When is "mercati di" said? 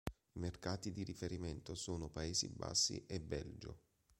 0.39-1.03